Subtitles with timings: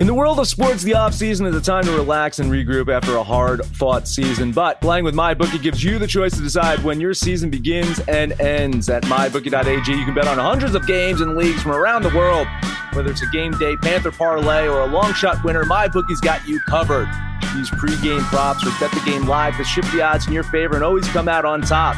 [0.00, 3.16] In the world of sports, the offseason is a time to relax and regroup after
[3.16, 4.50] a hard fought season.
[4.50, 8.32] But playing with MyBookie gives you the choice to decide when your season begins and
[8.40, 8.88] ends.
[8.88, 12.46] At MyBookie.ag, you can bet on hundreds of games and leagues from around the world.
[12.94, 16.58] Whether it's a game day, Panther parlay, or a long shot winner, MyBookie's got you
[16.60, 17.08] covered.
[17.54, 20.76] Use pregame props or bet the game live to shift the odds in your favor
[20.76, 21.94] and always come out on top.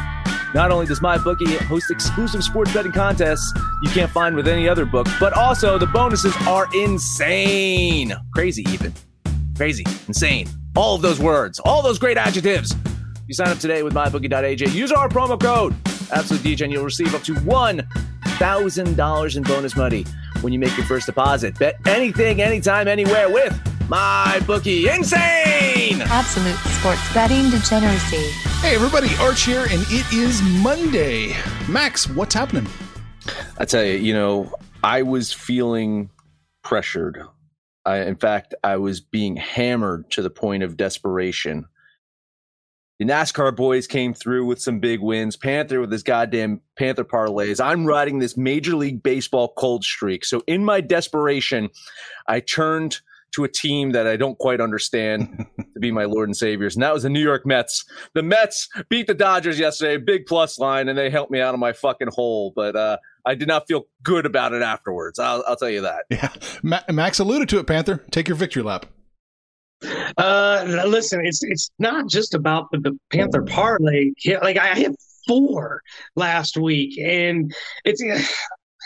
[0.53, 3.51] Not only does MyBookie host exclusive sports betting contests
[3.81, 8.13] you can't find with any other book, but also the bonuses are insane.
[8.33, 8.93] Crazy, even.
[9.57, 10.47] Crazy, insane.
[10.75, 12.75] All of those words, all those great adjectives.
[13.27, 14.69] You sign up today with MyBookie.ag.
[14.69, 20.05] Use our promo code AbsoluteDJ and you'll receive up to $1,000 in bonus money
[20.41, 21.57] when you make your first deposit.
[21.57, 24.93] Bet anything, anytime, anywhere with MyBookie.
[24.95, 26.01] Insane!
[26.03, 28.31] Absolute sports betting degeneracy.
[28.61, 31.35] Hey, everybody, Arch here, and it is Monday.
[31.67, 32.65] Max, what's happening?
[33.57, 36.09] I tell you, you know, I was feeling
[36.63, 37.23] pressured.
[37.85, 41.65] I, in fact, I was being hammered to the point of desperation.
[42.99, 45.35] The NASCAR boys came through with some big wins.
[45.35, 47.63] Panther with his goddamn Panther parlays.
[47.63, 50.23] I'm riding this Major League Baseball cold streak.
[50.23, 51.69] So, in my desperation,
[52.29, 53.01] I turned
[53.33, 56.75] to a team that I don't quite understand to be my Lord and Saviors.
[56.75, 57.85] And that was the New York Mets.
[58.13, 61.59] The Mets beat the Dodgers yesterday, big plus line, and they helped me out of
[61.59, 62.53] my fucking hole.
[62.55, 65.19] But uh, I did not feel good about it afterwards.
[65.19, 66.05] I'll, I'll tell you that.
[66.09, 66.29] Yeah.
[66.61, 68.03] Ma- Max alluded to it, Panther.
[68.11, 68.85] Take your victory lap.
[70.17, 74.11] Uh, listen, it's it's not just about the, the Panther parlay.
[74.41, 74.95] Like I had
[75.27, 75.81] four
[76.15, 78.01] last week, and it's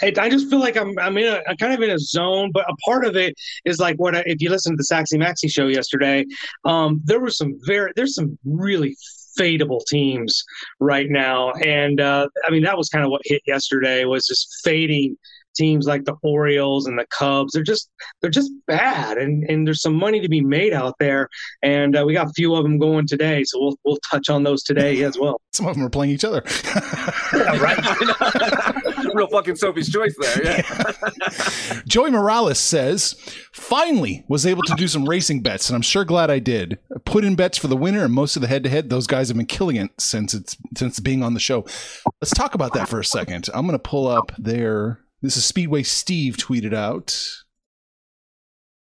[0.02, 2.66] I just feel like I'm I'm in a I'm kind of in a zone, but
[2.70, 3.36] a part of it
[3.66, 6.26] is like what I, if you listen to the Saxy Maxi show yesterday,
[6.66, 8.96] um, there was some very there's some really
[9.40, 10.44] fadeable teams
[10.80, 14.62] right now, and uh, I mean that was kind of what hit yesterday was just
[14.64, 15.18] fading
[15.58, 17.54] teams like the Orioles and the Cubs.
[17.54, 17.90] They're just
[18.22, 21.28] they're just bad, and and there's some money to be made out there,
[21.62, 24.44] and uh, we got a few of them going today, so we'll we'll touch on
[24.44, 25.42] those today as well.
[25.52, 26.44] Some of them are playing each other.
[27.34, 27.78] yeah, right.
[29.16, 30.44] Real fucking Sophie's choice there.
[30.44, 31.82] Yeah.
[31.88, 33.16] Joey Morales says,
[33.54, 36.78] finally was able to do some racing bets, and I'm sure glad I did.
[37.06, 38.90] Put in bets for the winner and most of the head to head.
[38.90, 41.66] Those guys have been killing it since it's since being on the show.
[42.22, 43.50] Let's talk about that for a second.
[43.54, 47.18] I'm gonna pull up their this is Speedway Steve tweeted out.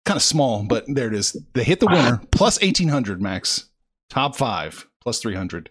[0.06, 1.38] Kind of small, but there it is.
[1.54, 3.70] They hit the winner plus 1800 max.
[4.10, 5.70] Top five plus 300.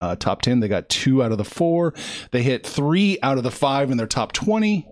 [0.00, 1.94] Uh, top 10, they got two out of the four.
[2.30, 4.86] They hit three out of the five in their top 20.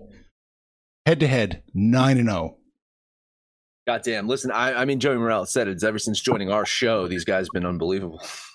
[1.06, 2.56] Head to head, 9 and 0.
[3.86, 4.26] Goddamn.
[4.26, 5.84] Listen, I, I mean, Joey Morales said it.
[5.84, 8.22] Ever since joining our show, these guys have been unbelievable.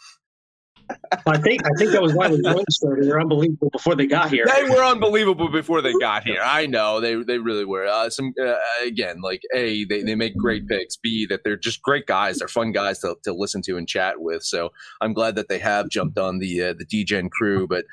[1.25, 3.05] I think I think that was why joint started.
[3.05, 4.45] They're unbelievable before they got here.
[4.45, 6.41] They were unbelievable before they got here.
[6.43, 7.85] I know they they really were.
[7.85, 10.97] Uh, some uh, again, like a they, they make great picks.
[10.97, 12.39] B that they're just great guys.
[12.39, 14.43] They're fun guys to, to listen to and chat with.
[14.43, 14.69] So
[15.01, 17.67] I'm glad that they have jumped on the uh, the DGen crew.
[17.67, 17.85] But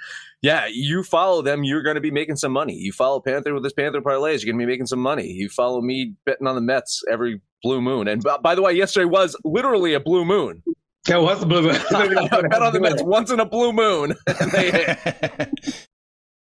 [0.42, 2.74] yeah, you follow them, you're going to be making some money.
[2.74, 5.26] You follow Panther with his Panther parlays, you're going to be making some money.
[5.26, 8.06] You follow me betting on the Mets every blue moon.
[8.06, 10.62] And by the way, yesterday was literally a blue moon.
[11.08, 11.76] Yeah, what's the blue moon?
[11.92, 14.14] I bet on the Mets once in a blue moon.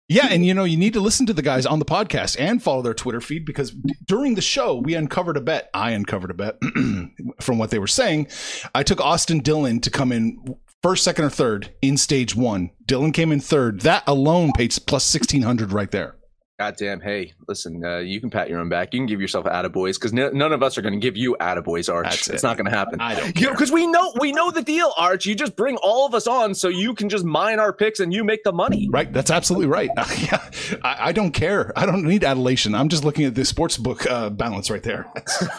[0.07, 2.63] yeah, and you know, you need to listen to the guys on the podcast and
[2.63, 3.71] follow their Twitter feed because
[4.05, 5.69] during the show, we uncovered a bet.
[5.73, 6.57] I uncovered a bet
[7.41, 8.27] from what they were saying.
[8.73, 12.71] I took Austin Dillon to come in first, second, or third in stage one.
[12.85, 13.81] Dillon came in third.
[13.81, 16.15] That alone paid plus 1600 right there.
[16.57, 17.01] Goddamn.
[17.01, 18.93] Hey, listen, uh, you can pat your own back.
[18.93, 21.35] You can give yourself attaboys because n- none of us are going to give you
[21.41, 22.05] attaboys, Arch.
[22.05, 22.47] That's it's it.
[22.47, 23.01] not going to happen.
[23.01, 25.25] I don't You because we know we know the deal, Arch.
[25.25, 28.13] You just bring all of us on so you can just mine our picks and
[28.13, 28.87] you make the money.
[28.89, 29.89] Right, that's absolutely right.
[29.97, 30.49] yeah,
[30.81, 31.73] I, I don't care.
[31.75, 32.73] I don't need adulation.
[32.73, 35.11] I'm just looking at the sports book uh, balance right there.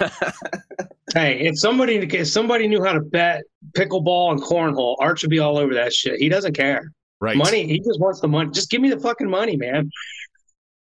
[1.14, 3.44] Hey, if somebody if somebody knew how to bet
[3.76, 6.18] pickleball and cornhole, Arch would be all over that shit.
[6.18, 6.92] He doesn't care.
[7.20, 8.50] Right, Money, he just wants the money.
[8.50, 9.90] Just give me the fucking money, man.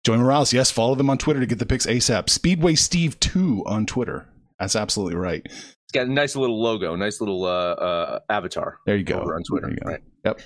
[0.04, 2.28] Joey Morales, yes, follow them on Twitter to get the picks ASAP.
[2.28, 4.28] Speedway Steve two on Twitter.
[4.60, 5.42] That's absolutely right.
[5.46, 8.78] It's got a nice little logo, nice little uh, uh, avatar.
[8.86, 9.20] There you go.
[9.20, 9.90] Over on Twitter, There you go.
[9.90, 10.00] right.
[10.26, 10.40] Yep.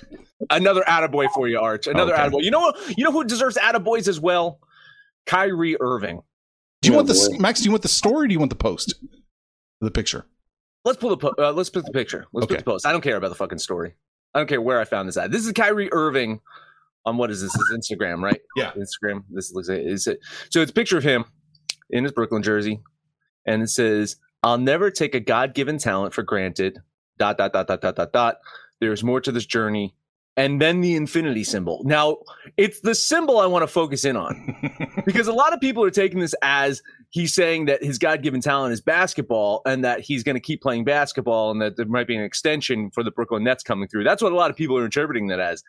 [0.49, 1.87] Another attaboy for you, Arch.
[1.87, 2.21] Another Okay.
[2.23, 2.43] attaboy.
[2.43, 2.97] You know what?
[2.97, 4.59] You know who deserves attaboys as well?
[5.25, 6.21] Kyrie Irving.
[6.81, 7.37] Do you Oh, want the boy.
[7.39, 7.59] Max?
[7.59, 8.25] Do you want the story?
[8.25, 8.93] or Do you want the post?
[9.81, 10.25] The picture.
[10.85, 12.25] Let's pull the po- uh, let's put the picture.
[12.31, 12.55] Let's Okay.
[12.55, 12.85] put the post.
[12.85, 13.93] I don't care about the fucking story.
[14.33, 15.31] I don't care where I found this at.
[15.31, 16.39] This is Kyrie Irving
[17.05, 17.53] on what is this?
[17.53, 18.41] His Instagram, right?
[18.55, 18.71] Yeah.
[18.71, 19.23] Instagram.
[19.29, 20.19] This looks like is it.
[20.49, 21.25] So it's a picture of him
[21.89, 22.81] in his Brooklyn jersey,
[23.45, 26.79] and it says, "I'll never take a God-given talent for granted."
[27.17, 28.37] Dot dot dot dot dot dot dot.
[28.79, 29.93] There's more to this journey,
[30.37, 31.81] and then the infinity symbol.
[31.83, 32.19] Now
[32.55, 34.55] it's the symbol I want to focus in on
[35.05, 38.71] because a lot of people are taking this as he's saying that his god-given talent
[38.71, 42.15] is basketball and that he's going to keep playing basketball and that there might be
[42.15, 44.05] an extension for the Brooklyn Nets coming through.
[44.05, 45.61] That's what a lot of people are interpreting that as.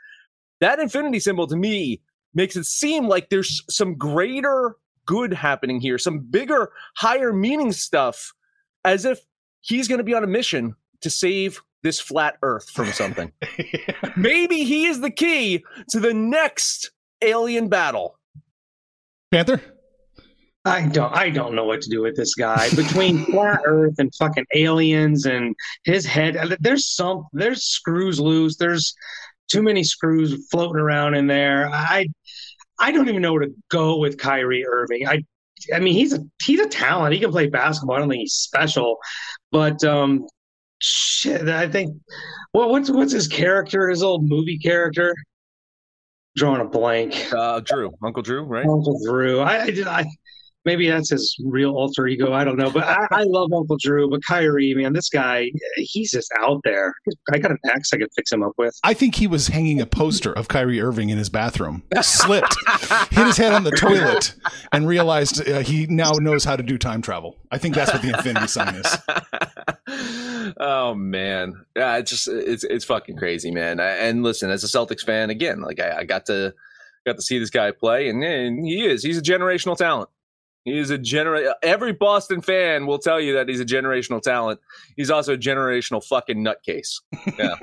[0.61, 2.01] That infinity symbol to me
[2.35, 4.77] makes it seem like there's some greater
[5.07, 8.33] good happening here, some bigger, higher meaning stuff
[8.85, 9.21] as if
[9.61, 13.33] he's going to be on a mission to save this flat earth from something.
[14.17, 16.91] Maybe he is the key to the next
[17.23, 18.19] alien battle.
[19.31, 19.61] Panther.
[20.67, 22.69] I don't I don't know what to do with this guy.
[22.77, 25.55] Between flat earth and fucking aliens and
[25.85, 28.57] his head there's some there's screws loose.
[28.57, 28.95] There's
[29.51, 31.69] too many screws floating around in there.
[31.69, 32.07] I
[32.79, 35.07] I don't even know where to go with Kyrie Irving.
[35.09, 35.25] I
[35.75, 37.13] I mean he's a he's a talent.
[37.15, 37.97] He can play basketball.
[37.97, 38.97] I don't think he's special.
[39.53, 40.27] But um
[40.79, 41.97] shit, I think
[42.55, 45.15] well what's what's his character, his old movie character?
[46.37, 47.33] Drawing a blank.
[47.33, 48.65] Uh, Drew, Uncle Drew, right?
[48.65, 49.41] Uncle Drew.
[49.41, 50.07] I, I, did- I
[50.65, 52.33] maybe that's his real alter ego.
[52.33, 54.09] I don't know, but I, I love Uncle Drew.
[54.11, 56.95] But Kyrie, man, this guy, he's just out there.
[57.33, 58.75] I got an ex I could fix him up with.
[58.85, 62.55] I think he was hanging a poster of Kyrie Irving in his bathroom, slipped,
[63.11, 64.35] hit his head on the toilet,
[64.73, 67.37] and realized uh, he now knows how to do time travel.
[67.51, 68.97] I think that's what the infinity sign is.
[70.61, 73.81] oh man, yeah, it's just it's it's fucking crazy, man.
[73.81, 76.55] I- And listen, as a Celtics fan, again, like I, I got to
[77.07, 80.09] got to see this guy play, and, and he is he's a generational talent.
[80.65, 81.55] He is a genera.
[81.63, 84.61] Every Boston fan will tell you that he's a generational talent.
[84.97, 87.01] He's also a generational fucking nutcase.
[87.39, 87.55] Yeah,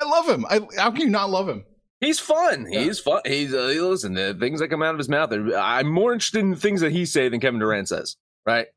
[0.00, 0.46] I love him.
[0.48, 1.64] I, how can you not love him?
[2.00, 2.66] He's fun.
[2.70, 3.22] He's fun.
[3.26, 4.14] He's uh, listen.
[4.14, 5.32] The things that come out of his mouth.
[5.32, 8.16] I'm more interested in the things that he say than Kevin Durant says.
[8.46, 8.68] Right.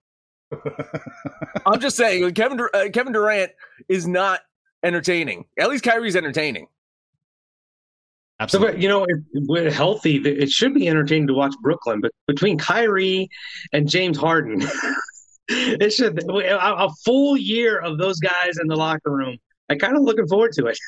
[1.65, 3.51] I'm just saying, Kevin Dur- uh, Kevin Durant
[3.87, 4.41] is not
[4.83, 5.45] entertaining.
[5.59, 6.67] At least Kyrie's entertaining.
[8.49, 8.71] So, Absolutely.
[8.71, 9.05] but you know,
[9.55, 12.01] if healthy, it should be entertaining to watch Brooklyn.
[12.01, 13.29] But between Kyrie
[13.71, 14.63] and James Harden,
[15.47, 19.37] it should a, a full year of those guys in the locker room.
[19.69, 20.79] I'm kind of looking forward to it.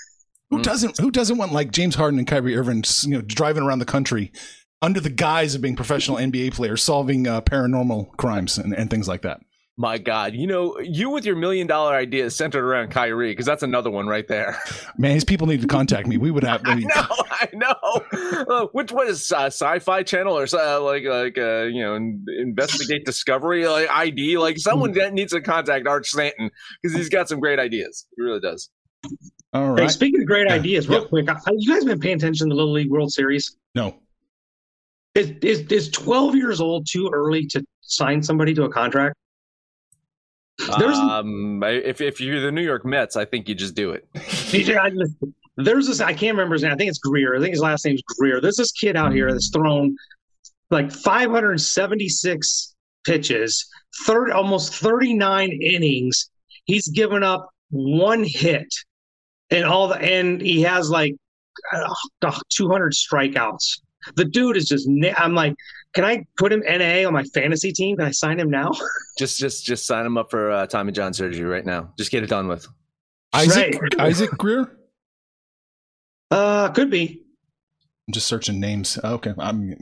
[0.49, 0.99] Who doesn't?
[0.99, 4.31] Who doesn't want like James Harden and Kyrie Irving, you know, driving around the country
[4.81, 9.07] under the guise of being professional NBA players, solving uh, paranormal crimes and, and things
[9.07, 9.39] like that?
[9.75, 13.63] My God, you know, you with your million dollar idea centered around Kyrie, because that's
[13.63, 14.59] another one right there.
[14.99, 16.17] Man, these people need to contact me.
[16.17, 16.61] We would have.
[16.65, 18.45] I know, I know.
[18.47, 22.23] Uh, which what is uh, Sci-Fi Channel or uh, like like uh, you know in-
[22.37, 24.37] Investigate Discovery like ID?
[24.37, 28.05] Like someone that needs to contact Arch Stanton because he's got some great ideas.
[28.15, 28.69] He really does.
[29.53, 30.53] All Hey, speaking of great Yeah.
[30.55, 31.07] ideas, real Yeah.
[31.07, 33.57] quick, have you guys been paying attention to the Little League World Series?
[33.73, 33.95] No.
[35.15, 39.15] Is, is is 12 years old too early to sign somebody to a contract?
[40.79, 44.07] There's Um, if if you're the New York Mets, I think you just do it.
[45.55, 46.71] There's this I can't remember his name.
[46.71, 47.35] I think it's Greer.
[47.35, 48.41] I think his last name's Greer.
[48.41, 49.95] There's this kid out here that's thrown
[50.71, 53.69] like 576 pitches,
[54.05, 56.29] third almost 39 innings.
[56.65, 58.73] He's given up one hit,
[59.51, 61.15] and all the and he has like
[61.73, 61.93] uh,
[62.49, 63.81] 200 strikeouts.
[64.15, 64.89] The dude is just.
[65.17, 65.53] I'm like,
[65.93, 67.97] can I put him NA on my fantasy team?
[67.97, 68.71] Can I sign him now?
[69.19, 71.93] Just just just sign him up for uh, Tommy John surgery right now.
[71.99, 72.67] Just get it done with.
[73.31, 73.99] Isaac Right.
[73.99, 74.75] Isaac Greer.
[76.31, 77.21] Uh, could be.
[78.07, 78.97] I'm just searching names.
[79.03, 79.33] Okay.
[79.37, 79.75] I'm.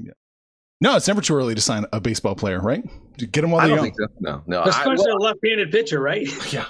[0.82, 2.84] No, it's never too early to sign a baseball player, right?
[3.18, 3.86] Get them while I they're young.
[3.86, 4.08] think so.
[4.20, 4.60] No, no.
[4.62, 6.28] I, Especially well, a left-handed pitcher, right?
[6.54, 6.66] Yeah.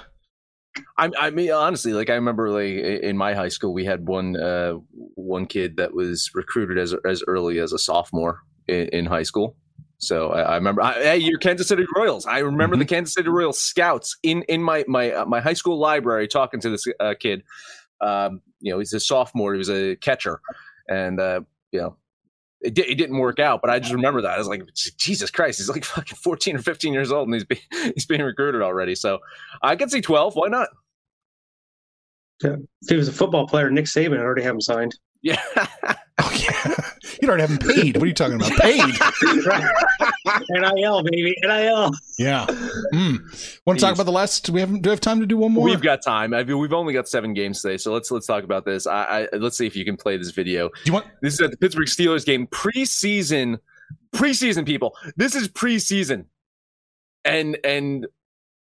[0.96, 4.36] I, I mean, honestly, like I remember, like in my high school, we had one
[4.36, 4.74] uh,
[5.16, 8.38] one kid that was recruited as as early as a sophomore,
[8.68, 9.56] in, in high school.
[9.98, 12.26] So I, I remember, I, hey, you're Kansas City Royals.
[12.26, 15.78] I remember the Kansas City Royals scouts in in my my uh, my high school
[15.78, 17.44] library talking to this uh, kid.
[18.00, 19.54] Um, you know, he's a sophomore.
[19.54, 20.40] He was a catcher,
[20.88, 21.96] and uh, you know,
[22.62, 23.60] it, di- it didn't work out.
[23.60, 24.62] But I just remember that I was like,
[24.96, 27.60] Jesus Christ, he's like fucking 14 or 15 years old, and he's being
[27.94, 28.94] he's being recruited already.
[28.94, 29.18] So
[29.62, 30.34] I could see 12.
[30.34, 30.68] Why not?
[32.44, 34.96] If he was a football player, Nick Saban I'd already have him signed.
[35.22, 35.42] Yeah.
[36.18, 36.74] Oh yeah,
[37.20, 37.96] you'd already have him paid.
[37.96, 38.52] What are you talking about?
[38.52, 38.84] Paid?
[40.50, 41.34] NIL, baby.
[41.42, 41.90] NIL.
[42.18, 42.46] Yeah.
[42.92, 43.60] Mm.
[43.66, 44.50] Want to talk about the last?
[44.50, 44.70] We have?
[44.70, 45.64] Do we have time to do one more?
[45.64, 46.34] We've got time.
[46.34, 48.86] I mean, we've only got seven games today, so let's let's talk about this.
[48.86, 50.68] I, I let's see if you can play this video.
[50.68, 51.06] Do you want?
[51.22, 53.58] This is at the Pittsburgh Steelers game preseason.
[54.14, 54.94] Preseason, people.
[55.16, 56.26] This is preseason,
[57.24, 58.06] and and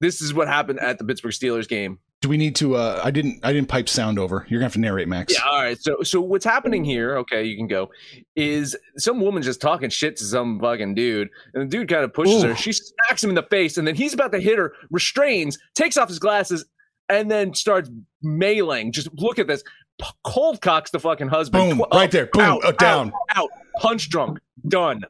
[0.00, 1.98] this is what happened at the Pittsburgh Steelers game.
[2.20, 2.76] Do we need to?
[2.76, 3.40] uh I didn't.
[3.42, 4.46] I didn't pipe sound over.
[4.48, 5.32] You're gonna have to narrate, Max.
[5.32, 5.80] Yeah, all right.
[5.80, 7.16] So so what's happening here?
[7.18, 7.90] Okay, you can go.
[8.36, 12.12] Is some woman just talking shit to some fucking dude, and the dude kind of
[12.12, 12.48] pushes Ooh.
[12.48, 12.56] her.
[12.56, 15.96] She smacks him in the face, and then he's about to hit her, restrains, takes
[15.96, 16.66] off his glasses,
[17.08, 17.90] and then starts
[18.22, 18.92] mailing.
[18.92, 19.64] Just look at this.
[20.24, 21.70] Cold cocks the fucking husband.
[21.70, 21.86] Boom!
[21.90, 22.26] Qu- right there.
[22.26, 22.42] Boom!
[22.42, 23.12] out, uh, down.
[23.30, 23.50] out, out,
[23.80, 25.04] punch drunk, done,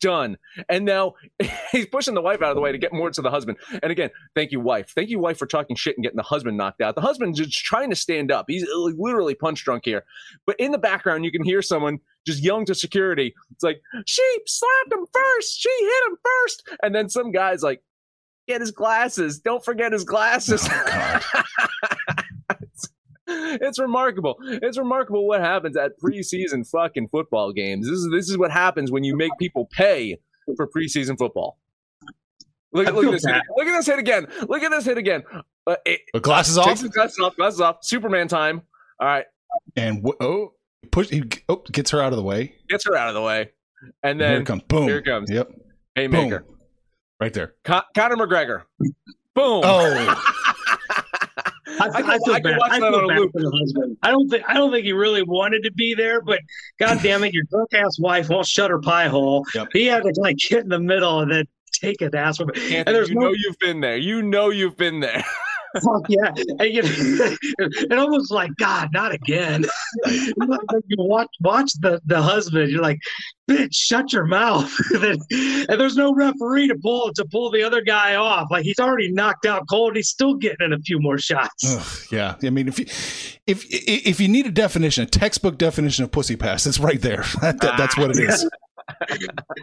[0.00, 0.36] done.
[0.68, 1.14] And now
[1.72, 3.58] he's pushing the wife out of the way to get more to the husband.
[3.82, 4.92] And again, thank you, wife.
[4.94, 6.94] Thank you, wife, for talking shit and getting the husband knocked out.
[6.94, 8.46] The husband's just trying to stand up.
[8.48, 10.04] He's uh, literally punch drunk here.
[10.46, 13.34] But in the background, you can hear someone just yelling to security.
[13.50, 15.60] It's like, she slapped him first.
[15.60, 16.68] She hit him first.
[16.82, 17.82] And then some guy's like,
[18.46, 19.38] get his glasses.
[19.38, 20.68] Don't forget his glasses.
[20.70, 21.26] it's,
[23.60, 24.36] it's remarkable.
[24.40, 27.88] It's remarkable what happens at preseason fucking football games.
[27.88, 30.18] This is this is what happens when you make people pay
[30.56, 31.58] for preseason football.
[32.74, 33.26] Look, look at this!
[33.26, 34.26] Hit, look at this hit again!
[34.48, 35.24] Look at this hit again!
[35.66, 37.36] Uh, it, glasses off, glasses off.
[37.36, 37.76] Glasses off.
[37.82, 38.62] Superman time.
[38.98, 39.26] All right,
[39.76, 40.54] and wh- oh,
[40.90, 41.10] push.
[41.10, 42.54] He oh, gets her out of the way.
[42.68, 43.50] gets her out of the way,
[44.02, 44.62] and And here it comes.
[44.62, 44.84] Boom.
[44.84, 45.30] here it comes.
[45.30, 45.50] Yep.
[45.94, 46.40] haymaker.
[46.40, 46.58] Boom.
[47.20, 47.54] Right there.
[47.64, 48.62] Con- Conor McGregor.
[49.34, 49.62] Boom.
[49.64, 50.22] Oh,
[51.80, 52.58] I, I I, feel I bad.
[52.62, 53.96] I feel bad for the husband.
[54.02, 56.40] I don't think I don't think he really wanted to be there, but
[56.78, 59.44] god damn it, your drunk ass wife won't shut her pie hole.
[59.54, 59.68] Yep.
[59.72, 62.76] He had to like get in the middle and then take it ass from Anthony,
[62.76, 63.96] And there's you no know you've been there.
[63.96, 65.24] You know you've been there.
[65.80, 66.32] fuck yeah.
[66.58, 69.64] And you it almost like God, not again.
[70.06, 72.70] You watch watch the the husband.
[72.70, 72.98] You're like,
[73.48, 74.72] bitch, shut your mouth.
[74.92, 78.48] and there's no referee to pull to pull the other guy off.
[78.50, 79.96] Like he's already knocked out cold.
[79.96, 81.64] He's still getting in a few more shots.
[81.76, 82.34] Ugh, yeah.
[82.42, 82.86] I mean, if you
[83.46, 87.24] if if you need a definition, a textbook definition of pussy pass, it's right there.
[87.40, 88.48] That, that- that's what it is.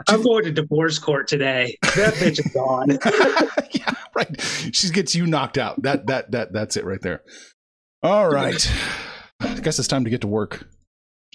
[0.08, 1.78] I'm going to divorce court today.
[1.96, 2.90] That bitch is gone.
[3.72, 4.42] yeah, right.
[4.74, 5.82] She gets you knocked out.
[5.84, 7.24] That that that that's it right there.
[8.02, 8.72] All right.
[9.42, 10.68] I guess it's time to get to work.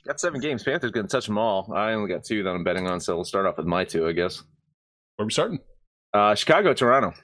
[0.06, 0.62] Got seven games.
[0.62, 1.72] Panthers going to touch them all.
[1.74, 4.06] I only got two that I'm betting on, so we'll start off with my two,
[4.06, 4.42] I guess.
[5.16, 5.60] Where are we starting?
[6.12, 7.14] Uh, Chicago, Toronto.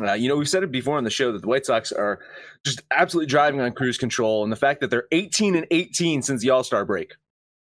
[0.00, 2.20] Uh, you know, we've said it before on the show that the White Sox are
[2.64, 6.42] just absolutely driving on cruise control, and the fact that they're 18 and 18 since
[6.42, 7.12] the All Star break,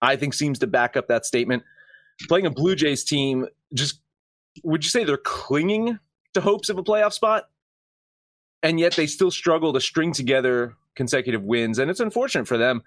[0.01, 1.63] I think seems to back up that statement.
[2.29, 4.01] Playing a Blue Jays team, just
[4.63, 5.99] would you say they're clinging
[6.35, 7.49] to hopes of a playoff spot?
[8.63, 12.83] And yet they still struggle to string together consecutive wins, and it's unfortunate for them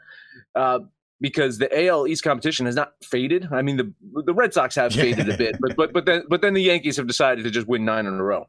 [0.55, 0.79] uh,
[1.19, 3.47] because the AL East competition has not faded.
[3.51, 3.93] I mean, the
[4.25, 6.97] the Red Sox have faded a bit, but but but then but then the Yankees
[6.97, 8.47] have decided to just win nine in a row.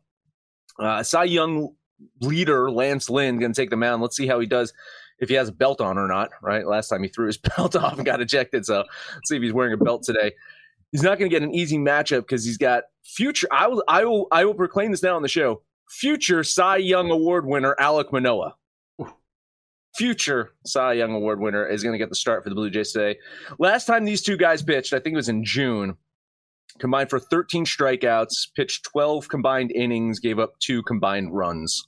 [0.78, 1.74] Uh, Cy Young
[2.20, 4.02] leader Lance Lynn going to take the mound.
[4.02, 4.74] Let's see how he does
[5.20, 6.30] if he has a belt on or not.
[6.42, 9.42] Right, last time he threw his belt off and got ejected, so let's see if
[9.42, 10.32] he's wearing a belt today.
[10.94, 13.48] He's not going to get an easy matchup because he's got future.
[13.50, 15.60] I will I will I will proclaim this now on the show.
[15.90, 18.54] Future Cy Young Award winner Alek Manoah
[19.94, 22.92] future Cy Young Award winner is going to get the start for the Blue Jays
[22.92, 23.18] today.
[23.58, 25.96] Last time these two guys pitched, I think it was in June,
[26.78, 31.86] combined for 13 strikeouts, pitched 12 combined innings, gave up two combined runs.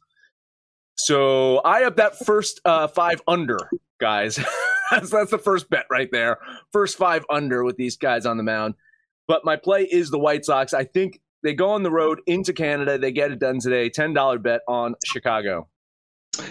[0.96, 3.58] So I have that first uh, five under,
[4.00, 4.38] guys.
[4.90, 6.38] that's, that's the first bet right there.
[6.72, 8.75] First five under with these guys on the mound.
[9.28, 10.73] But my play is the White Sox.
[10.73, 12.99] I think they go on the road into Canada.
[12.99, 13.90] They get it done today.
[13.90, 15.68] $10 bet on Chicago.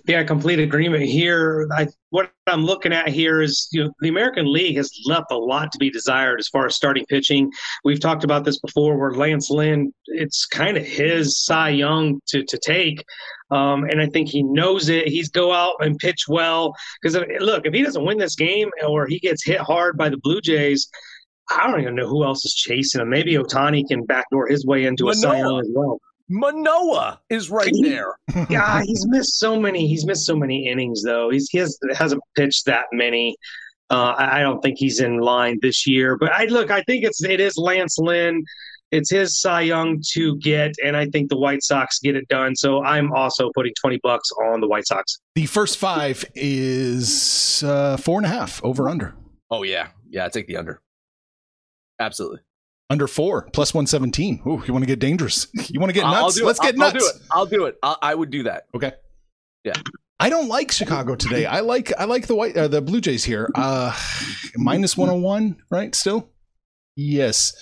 [0.07, 1.67] Yeah, complete agreement here.
[1.71, 5.37] I, what I'm looking at here is you know, the American League has left a
[5.37, 7.51] lot to be desired as far as starting pitching.
[7.83, 12.43] We've talked about this before, where Lance Lynn, it's kind of his Cy Young to
[12.43, 13.03] to take,
[13.51, 15.07] um, and I think he knows it.
[15.07, 19.07] He's go out and pitch well because look, if he doesn't win this game or
[19.07, 20.89] he gets hit hard by the Blue Jays.
[21.49, 23.09] I don't even know who else is chasing him.
[23.09, 25.99] Maybe Ohtani can backdoor his way into a Cy Young as well.
[26.29, 28.15] Manoah is right there.
[28.49, 29.87] Yeah, he's missed so many.
[29.87, 31.29] He's missed so many innings though.
[31.29, 33.37] He's he has hasn't pitched that many.
[33.89, 36.17] Uh, I, I don't think he's in line this year.
[36.17, 38.43] But I look, I think it's it is Lance Lynn.
[38.91, 42.55] It's his Cy Young to get, and I think the White Sox get it done.
[42.55, 45.19] So I'm also putting 20 bucks on the White Sox.
[45.35, 49.15] The first five is uh, four and a half over under.
[49.49, 50.25] Oh yeah, yeah.
[50.25, 50.81] I take the under.
[51.99, 52.39] Absolutely.
[52.89, 54.41] Under four plus one seventeen.
[54.45, 55.47] Ooh, you want to get dangerous?
[55.69, 56.39] You want to get nuts?
[56.39, 56.95] Let's get I'll- nuts.
[56.95, 57.21] I'll do it.
[57.31, 57.77] I'll do it.
[57.83, 58.67] I'll, I would do that.
[58.75, 58.91] Okay.
[59.63, 59.73] Yeah.
[60.19, 61.45] I don't like Chicago today.
[61.45, 63.49] I like I like the white uh, the Blue Jays here.
[63.55, 63.91] Uh
[64.55, 65.93] minus 101, right?
[65.95, 66.29] Still?
[66.95, 67.53] Yes.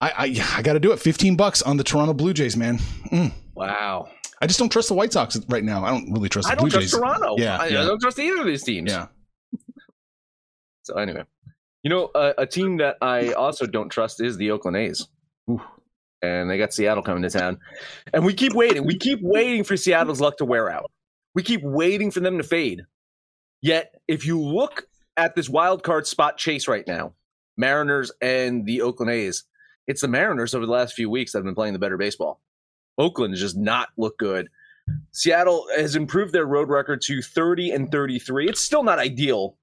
[0.00, 0.98] I I, I got to do it.
[1.00, 2.78] 15 bucks on the Toronto Blue Jays, man.
[3.10, 3.32] Mm.
[3.54, 4.08] Wow.
[4.42, 5.84] I just don't trust the White Sox right now.
[5.84, 6.92] I don't really trust the I don't Blue trust Jays.
[7.00, 7.34] Toronto.
[7.38, 7.82] Yeah, I, yeah.
[7.82, 8.90] I don't trust either of these teams.
[8.92, 9.06] Yeah.
[10.82, 11.24] So anyway,
[11.82, 15.08] you know, a, a team that I also don't trust is the Oakland A's.
[15.48, 15.62] Ooh.
[16.22, 17.58] And they got Seattle coming to town,
[18.12, 18.84] and we keep waiting.
[18.84, 20.90] We keep waiting for Seattle's luck to wear out.
[21.34, 22.82] We keep waiting for them to fade.
[23.62, 27.14] Yet, if you look at this wild card spot chase right now,
[27.56, 29.44] Mariners and the Oakland A's,
[29.86, 32.42] it's the Mariners over the last few weeks that have been playing the better baseball.
[32.98, 34.48] Oakland has just not looked good.
[35.12, 38.48] Seattle has improved their road record to 30 and 33.
[38.48, 39.56] It's still not ideal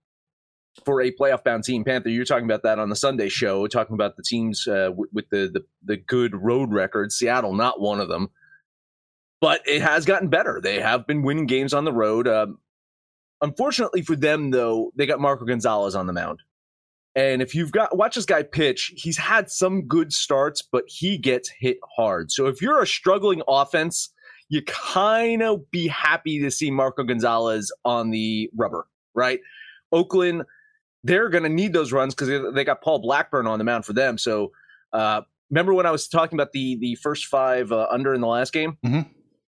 [0.86, 1.84] for a playoff bound team.
[1.84, 5.30] Panther, you're talking about that on the Sunday show, talking about the teams uh, with
[5.30, 7.12] the, the the good road record.
[7.12, 8.30] Seattle, not one of them,
[9.42, 10.60] but it has gotten better.
[10.62, 12.28] They have been winning games on the road.
[12.28, 12.60] Um,
[13.42, 16.42] unfortunately for them, though, they got Marco Gonzalez on the mound.
[17.16, 21.18] And if you've got watch this guy pitch, he's had some good starts, but he
[21.18, 22.32] gets hit hard.
[22.32, 24.10] So if you're a struggling offense,
[24.50, 29.40] you kind of be happy to see Marco Gonzalez on the rubber, right?
[29.92, 30.44] Oakland,
[31.08, 33.86] they're going to need those runs because they, they got Paul Blackburn on the mound
[33.86, 34.18] for them.
[34.18, 34.52] So
[34.94, 38.28] uh, remember when I was talking about the the first five uh, under in the
[38.28, 38.78] last game?
[38.86, 39.08] Mhm.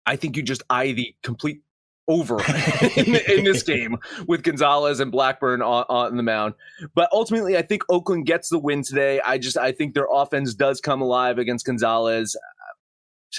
[0.06, 1.62] I think you just eye the complete
[2.10, 2.38] over
[2.98, 6.54] in, in this game with Gonzalez and Blackburn on, on the mound.
[6.94, 9.22] But ultimately, I think Oakland gets the win today.
[9.22, 12.36] I just I think their offense does come alive against Gonzalez.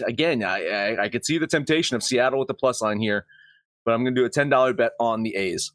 [0.06, 3.26] Again, I, I, I could see the temptation of Seattle with the plus line here,
[3.84, 5.70] but I'm going to do a ten dollar bet on the A's.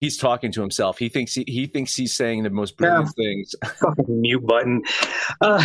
[0.00, 0.98] He's talking to himself.
[0.98, 3.54] He thinks he, he thinks he's saying the most brilliant things.
[3.80, 4.82] fucking mute button.
[5.40, 5.62] Uh,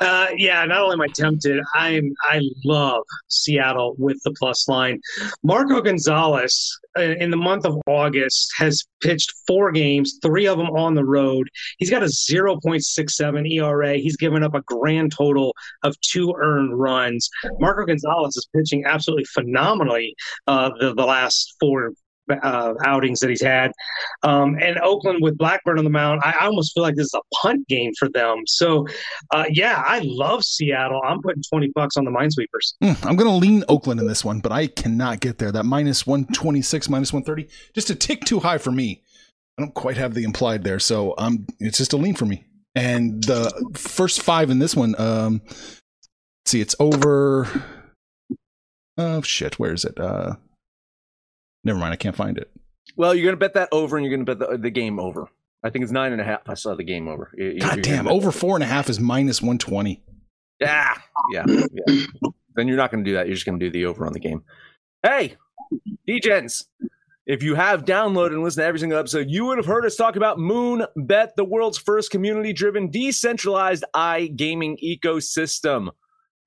[0.00, 5.00] uh, yeah, not only am I tempted, I'm I love Seattle with the plus line.
[5.44, 10.70] Marco Gonzalez uh, in the month of August has pitched four games, three of them
[10.70, 11.48] on the road.
[11.78, 13.96] He's got a 0.67 ERA.
[13.96, 17.28] He's given up a grand total of two earned runs.
[17.60, 21.92] Marco Gonzalez is pitching absolutely phenomenally uh, the, the last four
[22.30, 23.72] uh, outings that he's had.
[24.22, 27.14] Um, and Oakland with Blackburn on the mound, I, I almost feel like this is
[27.14, 28.42] a punt game for them.
[28.46, 28.86] So,
[29.32, 31.00] uh, yeah, I love Seattle.
[31.04, 32.74] I'm putting 20 bucks on the Minesweepers.
[32.82, 35.52] Mm, I'm going to lean Oakland in this one, but I cannot get there.
[35.52, 39.02] That minus 126, minus 130, just a tick too high for me.
[39.58, 42.44] I don't quite have the implied there, so um, it's just a lean for me.
[42.74, 45.42] And the first five in this one, um,
[46.44, 47.46] see, it's over.
[48.98, 49.98] Oh shit, where is it?
[49.98, 50.34] Uh,
[51.64, 52.50] never mind, I can't find it.
[52.96, 54.98] Well, you're going to bet that over, and you're going to bet the, the game
[54.98, 55.28] over.
[55.64, 56.42] I think it's nine and a half.
[56.48, 57.32] I saw the game over.
[57.36, 58.38] You- God damn, over that.
[58.38, 60.02] four and a half is minus 120.
[60.60, 60.94] Yeah,
[61.32, 62.04] yeah, yeah.
[62.54, 63.26] then you're not going to do that.
[63.26, 64.44] You're just going to do the over on the game.
[65.02, 65.36] Hey,
[66.08, 66.64] DGens,
[67.26, 69.96] if you have downloaded and listened to every single episode, you would have heard us
[69.96, 75.88] talk about Moonbet, the world's first community-driven, decentralized iGaming ecosystem.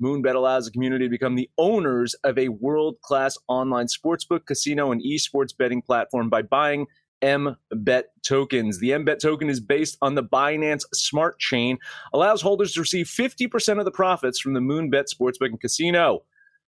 [0.02, 5.02] Moonbet allows the community to become the owners of a world-class online sportsbook, casino, and
[5.02, 6.86] esports betting platform by buying
[7.24, 8.80] MBET tokens.
[8.80, 11.80] The MBET token is based on the Binance Smart Chain,
[12.14, 16.24] allows holders to receive 50% of the profits from the Moonbet Sportsbook and Casino.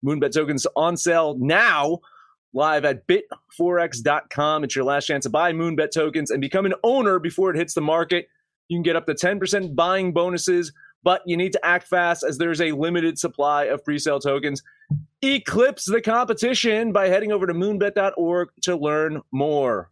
[0.04, 2.00] Moonbet tokens on sale now,
[2.52, 4.64] live at bitforex.com.
[4.64, 7.74] It's your last chance to buy Moonbet tokens and become an owner before it hits
[7.74, 8.26] the market.
[8.68, 10.72] You can get up to 10% buying bonuses,
[11.04, 14.62] but you need to act fast as there's a limited supply of pre-sale tokens.
[15.22, 19.91] Eclipse the competition by heading over to moonbet.org to learn more.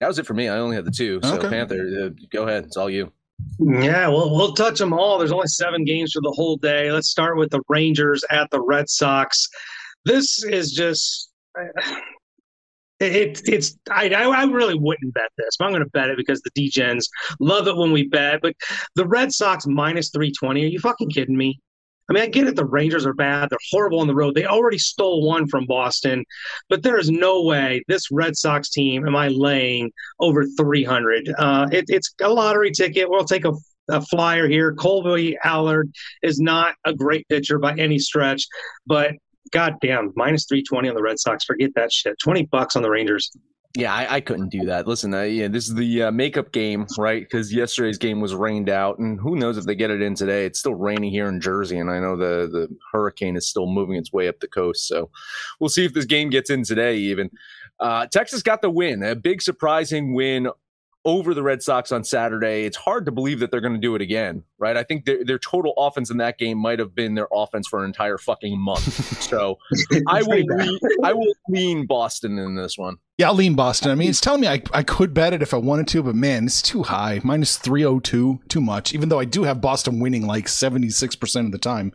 [0.00, 0.48] That was it for me.
[0.48, 1.20] I only had the two.
[1.22, 1.48] So, Okay.
[1.48, 2.64] Panther, uh, go ahead.
[2.64, 3.12] It's all you.
[3.60, 5.18] Yeah, well, we'll touch them all.
[5.18, 6.90] There's only seven games for the whole day.
[6.90, 9.48] Let's start with the Rangers at the Red Sox.
[10.04, 11.30] This is just.
[13.00, 16.16] It, it's I, I I really wouldn't bet this, but I'm going to bet it
[16.16, 17.04] because the DGens
[17.38, 18.40] love it when we bet.
[18.42, 18.54] But
[18.96, 20.64] the Red Sox minus 320.
[20.64, 21.60] Are you fucking kidding me?
[22.08, 22.56] I mean, I get it.
[22.56, 23.50] The Rangers are bad.
[23.50, 24.34] They're horrible on the road.
[24.34, 26.24] They already stole one from Boston,
[26.68, 31.34] but there is no way this Red Sox team am I laying over 300.
[31.38, 33.10] Uh, it, it's a lottery ticket.
[33.10, 33.52] We'll take a,
[33.90, 34.74] a flyer here.
[34.74, 35.90] Kolby Allard
[36.22, 38.46] is not a great pitcher by any stretch,
[38.86, 39.12] but
[39.52, 41.44] goddamn, minus 320 on the Red Sox.
[41.44, 42.16] Forget that shit.
[42.22, 43.30] 20 bucks on the Rangers.
[43.78, 44.88] Yeah, I, I couldn't do that.
[44.88, 47.22] Listen, uh, yeah, this is the uh, makeup game, right?
[47.22, 50.46] Because yesterday's game was rained out, and who knows if they get it in today?
[50.46, 53.94] It's still raining here in Jersey, and I know the the hurricane is still moving
[53.94, 54.88] its way up the coast.
[54.88, 55.10] So
[55.60, 56.96] we'll see if this game gets in today.
[56.96, 57.30] Even
[57.78, 60.48] uh, Texas got the win, a big surprising win
[61.04, 62.64] over the Red Sox on Saturday.
[62.64, 64.76] It's hard to believe that they're going to do it again, right?
[64.76, 67.78] I think their, their total offense in that game might have been their offense for
[67.78, 69.22] an entire fucking month.
[69.22, 69.56] So
[70.08, 72.96] I will lean, I will lean Boston in this one.
[73.18, 73.90] Yeah, I'll lean Boston.
[73.90, 76.14] I mean, it's telling me I, I could bet it if I wanted to, but
[76.14, 77.20] man, it's too high.
[77.24, 78.94] Minus 302, too much.
[78.94, 81.92] Even though I do have Boston winning like 76% of the time.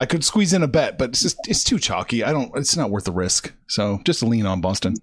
[0.00, 2.24] I could squeeze in a bet, but it's just it's too chalky.
[2.24, 3.54] I don't it's not worth the risk.
[3.68, 4.94] So just lean on Boston.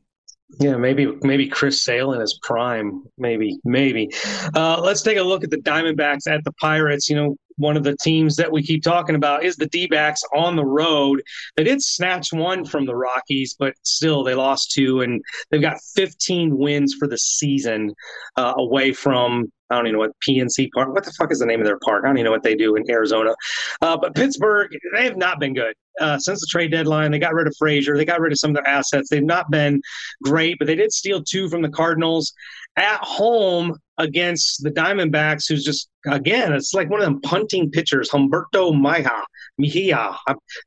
[0.60, 3.04] Yeah, maybe maybe Chris Sale in his prime.
[3.18, 4.10] Maybe, maybe.
[4.54, 7.10] Uh, let's take a look at the Diamondbacks at the Pirates.
[7.10, 10.22] You know, one of the teams that we keep talking about is the D backs
[10.36, 11.22] on the road.
[11.56, 15.78] They did snatch one from the Rockies, but still they lost two, and they've got
[15.96, 17.94] 15 wins for the season
[18.38, 19.52] uh, away from.
[19.70, 20.94] I don't even know what PNC Park.
[20.94, 22.04] What the fuck is the name of their park?
[22.04, 23.34] I don't even know what they do in Arizona.
[23.82, 27.12] Uh, but Pittsburgh, they have not been good uh, since the trade deadline.
[27.12, 27.96] They got rid of Frazier.
[27.96, 29.10] They got rid of some of their assets.
[29.10, 29.82] They've not been
[30.24, 32.34] great, but they did steal two from the Cardinals
[32.78, 38.10] at home against the Diamondbacks, who's just again, it's like one of them punting pitchers,
[38.10, 39.24] Humberto Maja,
[39.58, 40.18] Mejia.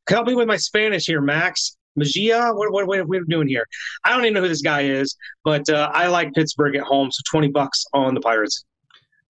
[0.08, 1.76] Help me with my Spanish here, Max.
[1.96, 3.64] Mejia, what, what, what are we doing here?
[4.04, 7.10] I don't even know who this guy is, but uh, I like Pittsburgh at home,
[7.12, 8.64] so twenty bucks on the Pirates.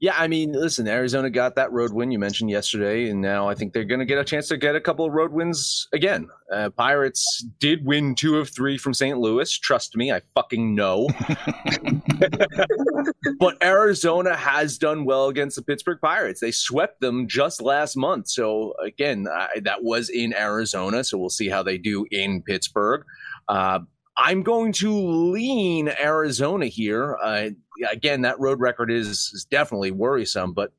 [0.00, 3.54] Yeah, I mean, listen, Arizona got that road win you mentioned yesterday, and now I
[3.54, 6.28] think they're going to get a chance to get a couple of road wins again.
[6.52, 9.16] Uh, Pirates did win two of three from St.
[9.18, 9.56] Louis.
[9.58, 11.08] Trust me, I fucking know.
[13.38, 16.40] but Arizona has done well against the Pittsburgh Pirates.
[16.40, 18.28] They swept them just last month.
[18.28, 21.04] So, again, I, that was in Arizona.
[21.04, 23.04] So we'll see how they do in Pittsburgh.
[23.48, 23.80] Uh,
[24.16, 27.16] I'm going to lean Arizona here.
[27.22, 27.50] Uh,
[27.90, 30.72] again, that road record is, is definitely worrisome, but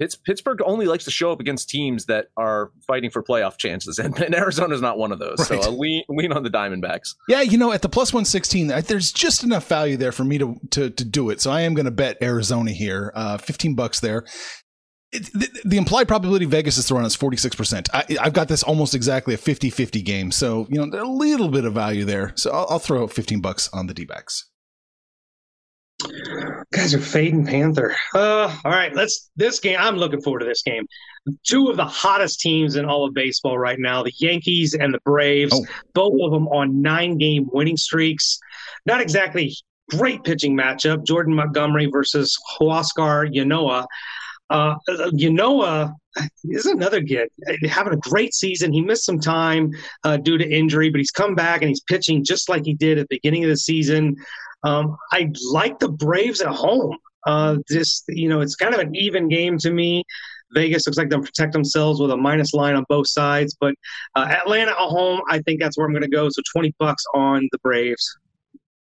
[0.00, 3.98] Pitts, Pittsburgh only likes to show up against teams that are fighting for playoff chances,
[4.00, 5.46] and, and Arizona's not one of those.
[5.46, 5.64] So Right.
[5.64, 7.14] I'll lean, lean on the Diamondbacks.
[7.28, 10.58] Yeah, you know, at the plus 116, there's just enough value there for me to
[10.70, 11.42] to, to do it.
[11.42, 13.12] So I am going to bet Arizona here.
[13.14, 14.24] Uh, 15 bucks there.
[15.12, 17.88] It, the, the implied probability Vegas is throwing is 46%.
[17.92, 20.30] I, I've got this almost exactly a 50 50 game.
[20.30, 22.32] So, you know, a little bit of value there.
[22.36, 24.49] So I'll, I'll throw 15 bucks on the D backs.
[26.72, 27.96] Guys are fading Panther.
[28.14, 29.76] Uh, all right, let's this game.
[29.78, 30.86] I'm looking forward to this game.
[31.44, 35.00] Two of the hottest teams in all of baseball right now, the Yankees and the
[35.04, 35.64] Braves, Oh.
[35.94, 38.38] both of them on nine game winning streaks.
[38.86, 39.54] Not exactly
[39.90, 41.04] great pitching matchup.
[41.04, 43.86] Jordan Montgomery versus Huascar Ynoa.
[44.48, 45.94] Uh, Ynoa
[46.44, 47.28] is another kid
[47.68, 48.72] having a great season.
[48.72, 49.72] He missed some time
[50.04, 52.98] uh, due to injury, but he's come back and he's pitching just like he did
[52.98, 54.16] at the beginning of the season.
[54.64, 56.96] Um, I like the Braves at home.
[57.26, 60.04] Uh, just you know, it's kind of an even game to me.
[60.52, 63.74] Vegas looks like they'll protect themselves with a minus line on both sides, but
[64.16, 66.28] uh, Atlanta at home, I think that's where I'm going to go.
[66.28, 68.18] So twenty bucks on the Braves.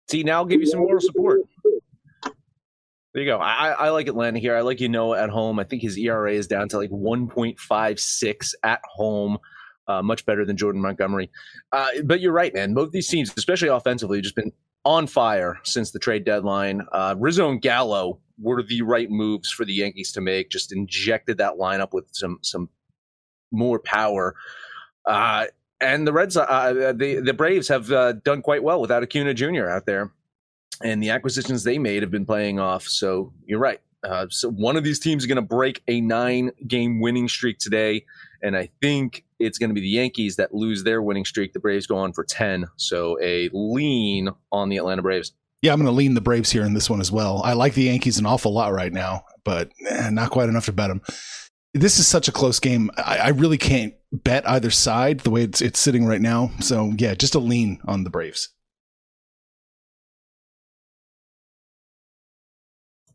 [0.09, 1.41] See, now I'll give you some moral support.
[3.13, 3.37] There you go.
[3.39, 4.55] I, I- like Atlanta here.
[4.55, 5.59] I like you know at home.
[5.59, 9.37] I think his ERA is down to like 1.56 at home.
[9.87, 11.29] Uh, much better than Jordan Montgomery.
[11.73, 12.73] Uh, but you're right, man.
[12.73, 14.51] Both these teams, especially offensively, have just been
[14.85, 16.81] on fire since the trade deadline.
[16.93, 20.49] Uh, Rizzo and Gallo were the right moves for the Yankees to make.
[20.49, 22.69] Just injected that lineup with some some
[23.51, 24.35] more power.
[25.05, 25.47] Uh,
[25.81, 29.67] and the Reds, uh, the the Braves have uh, done quite well without Acuna Jr.
[29.67, 30.13] out there,
[30.83, 32.83] and the acquisitions they made have been playing off.
[32.83, 33.79] So you're right.
[34.03, 37.59] Uh, so one of these teams is going to break a nine game winning streak
[37.59, 38.05] today,
[38.41, 41.53] and I think it's going to be the Yankees that lose their winning streak.
[41.53, 42.65] The Braves go on for 10.
[42.77, 45.33] So a lean on the Atlanta Braves.
[45.61, 47.41] Yeah, I'm going to lean the Braves here in this one as well.
[47.43, 50.73] I like the Yankees an awful lot right now, but eh, not quite enough to
[50.73, 51.01] bet them.
[51.73, 52.89] This is such a close game.
[52.97, 56.51] I, I really can't bet either side the way it's, it's sitting right now.
[56.59, 58.49] So, yeah, just a lean on the Braves.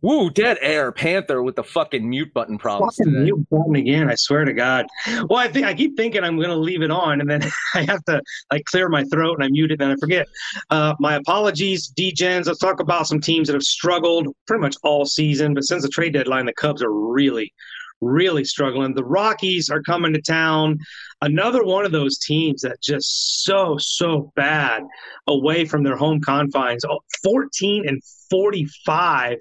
[0.07, 0.93] Woo, dead air.
[0.93, 3.25] Panther with the fucking mute button problems Fucking today.
[3.25, 4.09] mute button again.
[4.09, 4.87] I swear to God.
[5.29, 7.43] Well, I think I keep thinking I'm going to leave it on, and then
[7.75, 10.29] I have to like clear my throat, and I mute it, and I forget.
[10.71, 12.47] Uh, my apologies, D-Gens.
[12.47, 15.89] Let's talk about some teams that have struggled pretty much all season, but since the
[15.89, 17.53] trade deadline, the Cubs are really,
[18.01, 18.95] really struggling.
[18.95, 20.79] The Rockies are coming to town.
[21.23, 24.83] Another one of those teams that just so so bad
[25.27, 26.85] away from their home confines.
[26.85, 29.39] Oh, 14 and 45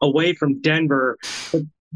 [0.00, 1.18] away from Denver.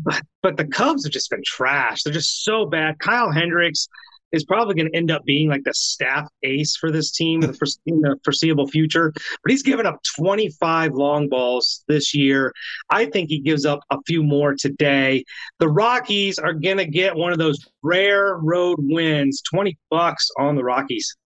[0.03, 2.05] But, but the Cubs have just been trashed.
[2.05, 2.99] They're just so bad.
[2.99, 3.89] Kyle Hendricks
[4.33, 7.51] is probably going to end up being like the staff ace for this team in
[7.51, 9.13] the, foreseeable future.
[9.43, 12.53] But he's given up 25 long balls this year.
[12.91, 15.25] I think he gives up a few more today.
[15.59, 19.43] The Rockies are going to get one of those rare road wins.
[19.51, 21.17] 20 bucks on the Rockies.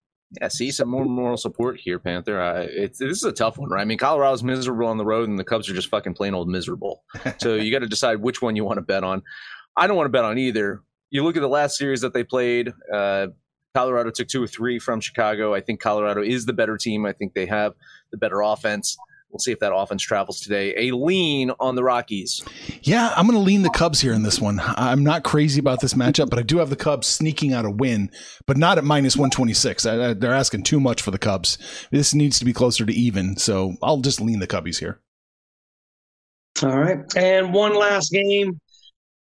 [0.41, 2.41] Yeah, see some more moral support here, Panther.
[2.69, 3.83] It's this is a tough one, right?
[3.83, 6.49] I mean, Colorado's miserable on the road, and the Cubs are just fucking plain old
[6.49, 7.05] miserable.
[7.39, 9.23] so you got to decide which one you want to bet on.
[9.77, 10.83] I don't want to bet on either.
[11.11, 12.73] You look at the last series that they played.
[12.93, 13.29] Uh,
[13.75, 15.55] Colorado took two or three from Chicago.
[15.55, 17.07] I think Colorado is the better team.
[17.07, 17.75] I think they have
[18.11, 18.97] the better offense.
[19.35, 20.75] We'll see if that offense travels today.
[20.77, 22.41] A lean on the Rockies.
[22.83, 24.61] Yeah, I'm going to lean the Cubs here in this one.
[24.63, 27.71] I'm not crazy about this matchup, but I do have the Cubs sneaking out a
[27.71, 28.13] win,
[28.47, 29.87] but not at minus 126.
[29.87, 31.59] I, I, they're asking too much for the Cubs.
[31.91, 35.01] This needs to be closer to even, so I'll just lean the Cubbies here.
[36.63, 36.99] All right.
[37.17, 38.61] And one last game.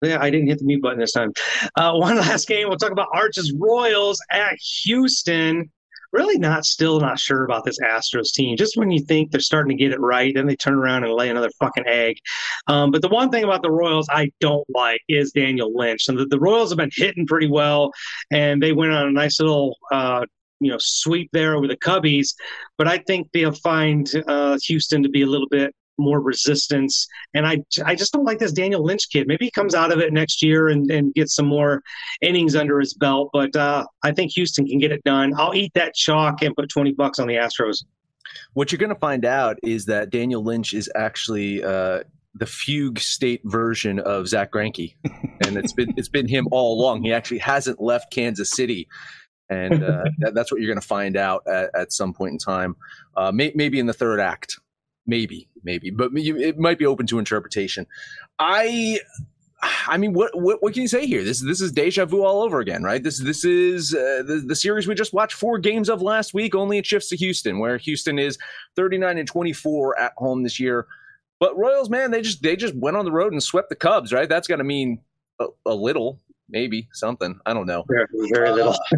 [0.01, 1.31] Yeah, I didn't hit the mute button this time.
[1.75, 2.67] Uh, one last game.
[2.67, 5.71] We'll talk about Arch's Royals at Houston.
[6.11, 8.55] Really not still not sure about this Astros team.
[8.55, 11.11] Just when you think they're starting to get it right, then they turn around and
[11.11, 12.15] lay another fucking egg.
[12.67, 16.07] Um, but the one thing about the Royals I don't like is Daniel Lynch.
[16.07, 17.91] And the, the Royals have been hitting pretty well,
[18.31, 20.25] and they went on a nice little uh,
[20.61, 22.29] you know sweep there over the Cubbies.
[22.77, 27.07] But I think they'll find uh, Houston to be a little bit more resistance.
[27.33, 29.27] And I, I just don't like this Daniel Lynch kid.
[29.27, 31.81] Maybe he comes out of it next year and, and gets some more
[32.21, 33.29] innings under his belt.
[33.33, 35.33] But uh, I think Houston can get it done.
[35.37, 37.83] I'll eat that chalk and put 20 bucks on the Astros.
[38.53, 42.01] What you're going to find out is that Daniel Lynch is actually uh,
[42.33, 44.95] the fugue state version of Zack Greinke,
[45.45, 47.03] and it's been it's been him all along.
[47.03, 48.87] He actually hasn't left Kansas City,
[49.49, 52.37] and uh, that, that's what you're going to find out at, at, some point in
[52.37, 52.75] time,
[53.15, 54.59] uh, may, maybe in the third act,
[55.05, 57.87] maybe, maybe, but it might be open to interpretation.
[58.39, 58.99] I
[59.87, 61.23] I mean, what, what what can you say here?
[61.23, 63.01] This this is deja vu all over again, right?
[63.01, 66.53] This this is uh, the the series we just watched four games of last week.
[66.55, 68.37] Only it shifts to Houston, where Houston is
[68.75, 70.87] 39 and 24 at home this year.
[71.39, 74.13] But Royals, man, they just they just went on the road and swept the Cubs,
[74.13, 74.29] right?
[74.29, 74.99] That's got to mean
[75.39, 77.39] a, a, little, maybe something.
[77.45, 77.83] I don't know.
[77.89, 78.73] Very, very little.
[78.73, 78.97] Uh,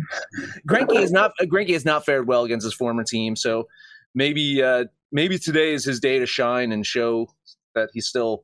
[0.68, 3.68] Greinke is not Greinke has not fared well against his former team, so
[4.14, 7.28] maybe uh, maybe today is his day to shine and show
[7.76, 8.44] that he still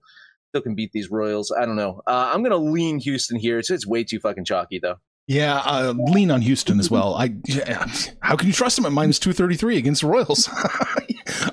[0.50, 1.52] still can beat these Royals.
[1.52, 2.02] I don't know.
[2.08, 3.60] Uh, I'm gonna lean Houston here.
[3.60, 4.98] It's it's way too fucking chalky though.
[5.26, 7.16] Yeah, uh, lean on Houston as well.
[7.16, 7.34] I
[8.22, 10.50] how can you trust them at minus two thirty three against the Royals?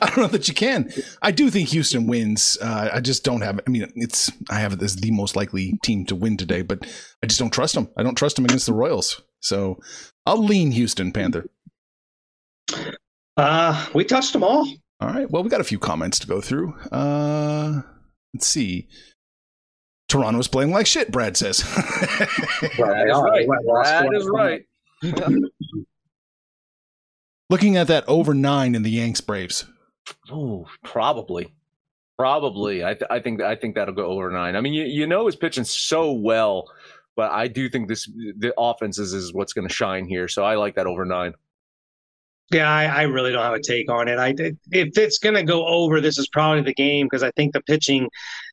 [0.03, 0.91] I don't know that you can.
[1.23, 2.59] I do think Houston wins.
[2.61, 3.61] Uh, I just don't have.
[3.65, 6.85] I mean, it's I have it as the most likely team to win today, but
[7.23, 7.89] I just don't trust them.
[7.97, 9.23] I don't trust them against the Royals.
[9.41, 9.79] So
[10.27, 11.47] I'll lean Houston Panther.
[13.37, 14.69] Uh, we touched them all.
[15.01, 15.31] All right.
[15.31, 16.75] Well, we got a few comments to go through.
[16.93, 17.83] Uh,
[18.35, 18.89] let's see.
[20.09, 21.59] Toronto's playing like shit, Brad says.
[21.63, 23.47] that is right.
[23.85, 24.65] That is right.
[27.49, 29.65] Looking at that over nine in the Yanks Braves.
[30.31, 31.53] Oh, probably.
[32.19, 32.85] Probably.
[32.85, 34.57] I, th- I think I think that'll go over nine.
[34.57, 36.71] I mean, you, you know, he's pitching so well,
[37.17, 38.07] but I do think this
[38.39, 40.29] the offense is, is what's going to shine here.
[40.29, 41.35] So I like that over nine.
[42.51, 44.19] Yeah, I, I, really don't have a take on it.
[44.19, 47.53] I if it's going to go over, this is probably the game because I think
[47.53, 48.09] the pitching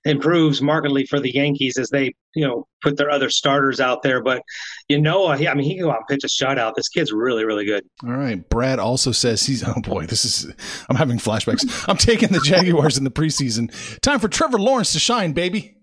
[0.05, 4.21] improves markedly for the Yankees as they you know put their other starters out there.
[4.21, 4.43] But
[4.87, 6.75] you know, I mean, he can go out and pitch a shutout.
[6.75, 7.85] This kid's really really good.
[8.03, 10.45] All right, Brad also says he's oh boy, this is
[10.89, 11.85] I'm having flashbacks.
[11.89, 13.73] I'm taking the Jaguars in the preseason.
[14.01, 15.75] Time for Trevor Lawrence to shine, baby.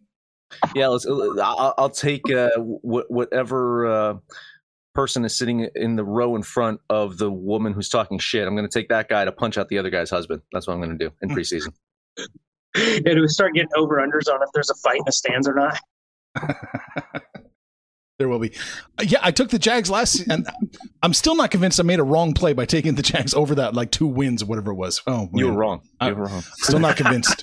[0.74, 1.04] Yeah, let's.
[1.04, 3.86] I'll, I'll take uh, whatever.
[3.86, 4.14] Uh,
[4.94, 8.46] person is sitting in the row in front of the woman who's talking shit.
[8.46, 10.42] I'm going to take that guy to punch out the other guy's husband.
[10.52, 11.72] That's what I'm going to do in preseason.
[12.76, 15.48] yeah, do we start getting over unders on if there's a fight in the stands
[15.48, 15.78] or not?
[18.18, 18.52] There will be.
[18.98, 20.46] Uh, Yeah, I took the Jags last, and
[21.02, 23.74] I'm still not convinced I made a wrong play by taking the Jags over that
[23.74, 25.02] like two wins or whatever it was.
[25.06, 25.58] Oh, You were man.
[25.58, 25.82] wrong.
[26.00, 26.42] I- You were wrong.
[26.58, 27.42] Still not convinced.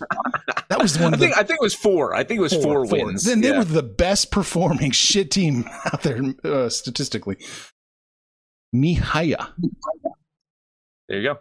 [0.70, 2.16] That was one I of the think I think it was four.
[2.16, 3.26] I think it was four, wins.
[3.26, 3.60] Then they Yeah.
[3.60, 7.36] were the best performing shit team out there uh, statistically.
[8.74, 9.50] Mihaya.
[11.10, 11.40] There you go.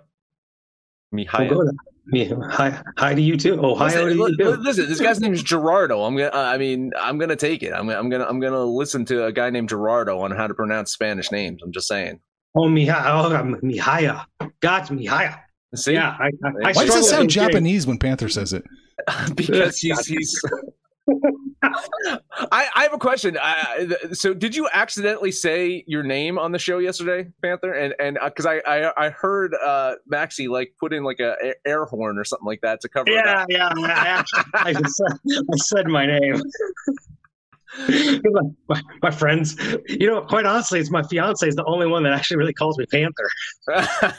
[1.12, 1.72] We'll go to-
[2.12, 3.64] yeah, hi, hi to you too.
[3.64, 4.62] Ohio to you Listen, too.
[4.62, 6.02] listen, this guy's name is Gerardo.
[6.02, 6.30] I'm gonna.
[6.32, 7.72] I mean, I'm gonna take it.
[7.72, 7.88] I'm.
[7.88, 8.24] I'm gonna.
[8.24, 11.62] I'm gonna listen to a guy named Gerardo on how to pronounce Spanish names.
[11.62, 12.20] I'm just saying.
[12.54, 13.04] Oh, Mihaya.
[13.06, 14.24] Oh, Mihaya.
[14.60, 15.38] Gotcha, Mihaya.
[15.74, 18.64] See, Yeah, I, I, I Why does it sound Japanese when Panther says it?
[19.34, 20.06] because he's.
[20.06, 20.42] he's
[22.52, 23.36] I, I have a question.
[23.40, 27.72] I, I- so, did you accidentally say your name on the show yesterday, Panther?
[27.72, 31.68] And and because I, I I heard uh Maxie like put in like a a-
[31.68, 33.10] air horn or something like that to cover.
[33.10, 33.46] it Yeah, up.
[33.48, 33.70] yeah.
[33.74, 35.18] I, actually, I, said,
[35.52, 36.40] I said my name.
[37.88, 39.56] my, my, my friends,
[39.88, 42.76] you know, quite honestly, it's my fiance is the only one that actually really calls
[42.78, 43.30] me Panther.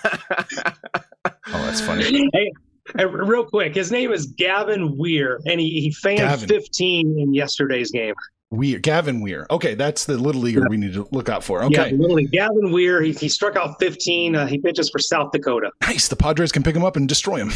[1.53, 2.29] Oh, that's funny.
[2.33, 2.51] Hey,
[2.97, 6.47] hey, real quick, his name is Gavin Weir, and he, he fanned Gavin.
[6.49, 8.13] 15 in yesterday's game.
[8.51, 9.47] Weir, Gavin Weir.
[9.49, 11.61] Okay, that's the little leaguer we need to look out for.
[11.61, 13.01] Yeah, Okay, literally, Gavin Weir.
[13.01, 14.35] He, he struck out 15.
[14.35, 15.71] Uh, he pitches for South Dakota.
[15.81, 16.09] nice.
[16.09, 17.51] The Padres can pick him up and destroy him.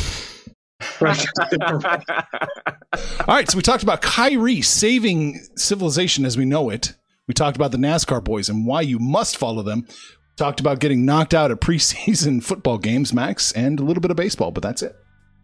[1.01, 1.07] All
[3.27, 6.93] right, so we talked about Kyrie saving civilization as we know it.
[7.27, 9.87] We talked about the NASCAR boys and why you must follow them.
[10.37, 14.17] Talked about getting knocked out at preseason football games, Max, and a little bit of
[14.17, 14.95] baseball, but that's it.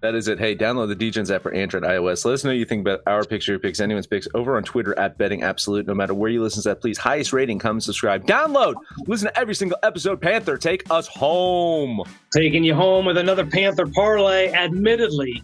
[0.01, 0.39] That is it.
[0.39, 2.25] Hey, download the DJs app for Android, iOS.
[2.25, 5.15] Let us know you think about our your picks, anyone's picks over on Twitter at
[5.19, 5.85] Betting Absolute.
[5.85, 8.73] No matter where you listen to that, please highest rating, come subscribe, download,
[9.05, 10.19] listen to every single episode.
[10.19, 12.01] Panther, take us home.
[12.33, 14.51] Taking you home with another Panther parlay.
[14.51, 15.43] Admittedly,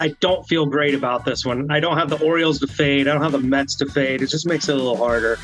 [0.00, 1.70] I don't feel great about this one.
[1.70, 3.08] I don't have the Orioles to fade.
[3.08, 4.20] I don't have the Mets to fade.
[4.20, 5.38] It just makes it a little harder.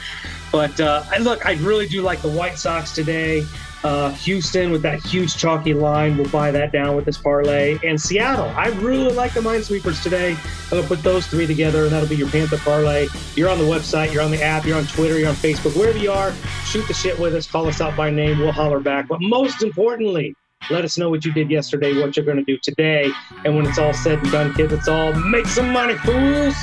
[0.52, 3.46] But uh, I look, I really do like the White Sox today.
[3.82, 7.78] Uh, Houston with that huge chalky line, we'll buy that down with this parlay.
[7.82, 10.32] And Seattle, I really like the Minesweepers today.
[10.32, 13.08] I'm gonna put those three together, and that'll be your Panther parlay.
[13.34, 15.98] You're on the website, you're on the app, you're on Twitter, you're on Facebook, wherever
[15.98, 16.34] you are.
[16.64, 19.08] Shoot the shit with us, call us out by name, we'll holler back.
[19.08, 20.34] But most importantly,
[20.68, 23.10] let us know what you did yesterday, what you're going to do today.
[23.44, 26.54] And when it's all said and done, kids, it's all make some money, fools.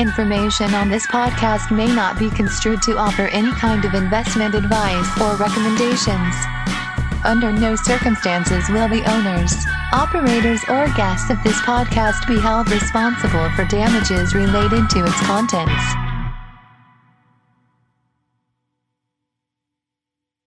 [0.00, 5.20] Information on this podcast may not be construed to offer any kind of investment advice
[5.20, 6.34] or recommendations.
[7.24, 9.54] Under no circumstances will the owners,
[9.92, 15.84] operators, or guests of this podcast be held responsible for damages related to its contents.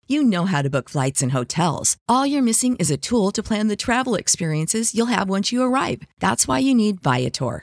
[0.07, 1.96] You know how to book flights and hotels.
[2.09, 5.62] All you're missing is a tool to plan the travel experiences you'll have once you
[5.62, 6.02] arrive.
[6.20, 7.62] That's why you need Viator.